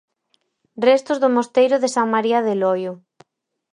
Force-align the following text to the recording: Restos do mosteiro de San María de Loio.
Restos 0.87 1.17
do 1.19 1.29
mosteiro 1.35 1.77
de 1.79 1.89
San 1.95 2.07
María 2.15 2.39
de 2.47 2.53
Loio. 2.63 2.93